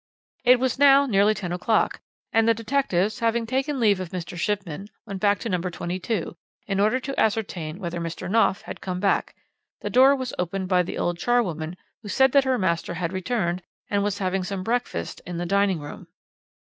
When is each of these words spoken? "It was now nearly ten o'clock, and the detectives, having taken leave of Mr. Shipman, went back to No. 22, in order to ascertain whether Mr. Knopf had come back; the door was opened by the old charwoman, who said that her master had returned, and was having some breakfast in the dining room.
"It 0.43 0.59
was 0.59 0.79
now 0.79 1.05
nearly 1.05 1.35
ten 1.35 1.51
o'clock, 1.51 2.01
and 2.33 2.47
the 2.47 2.55
detectives, 2.55 3.19
having 3.19 3.45
taken 3.45 3.79
leave 3.79 3.99
of 3.99 4.09
Mr. 4.09 4.35
Shipman, 4.35 4.87
went 5.05 5.19
back 5.19 5.37
to 5.41 5.47
No. 5.49 5.59
22, 5.61 6.35
in 6.65 6.79
order 6.79 6.99
to 6.99 7.19
ascertain 7.19 7.77
whether 7.77 7.99
Mr. 7.99 8.27
Knopf 8.27 8.63
had 8.63 8.81
come 8.81 8.99
back; 8.99 9.35
the 9.81 9.91
door 9.91 10.15
was 10.15 10.33
opened 10.39 10.67
by 10.69 10.81
the 10.81 10.97
old 10.97 11.19
charwoman, 11.19 11.77
who 12.01 12.07
said 12.09 12.31
that 12.31 12.45
her 12.45 12.57
master 12.57 12.95
had 12.95 13.13
returned, 13.13 13.61
and 13.91 14.01
was 14.03 14.17
having 14.17 14.43
some 14.43 14.63
breakfast 14.63 15.21
in 15.27 15.37
the 15.37 15.45
dining 15.45 15.79
room. 15.79 16.07